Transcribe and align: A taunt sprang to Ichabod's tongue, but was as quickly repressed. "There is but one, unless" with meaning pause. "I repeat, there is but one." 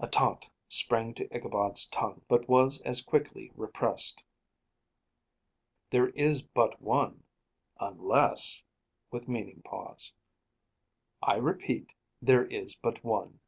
A 0.00 0.08
taunt 0.08 0.50
sprang 0.68 1.14
to 1.14 1.32
Ichabod's 1.32 1.86
tongue, 1.86 2.22
but 2.26 2.48
was 2.48 2.80
as 2.82 3.00
quickly 3.00 3.52
repressed. 3.54 4.24
"There 5.90 6.08
is 6.08 6.42
but 6.42 6.82
one, 6.82 7.22
unless" 7.78 8.64
with 9.12 9.28
meaning 9.28 9.62
pause. 9.64 10.14
"I 11.22 11.36
repeat, 11.36 11.92
there 12.20 12.46
is 12.46 12.74
but 12.74 13.04
one." 13.04 13.38